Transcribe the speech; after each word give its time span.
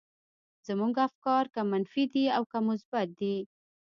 زموږ 0.67 0.93
افکار 1.07 1.43
که 1.53 1.61
منفي 1.71 2.03
دي 2.13 2.25
او 2.37 2.43
که 2.51 2.59
مثبت 2.69 3.07
دي. 3.19 3.35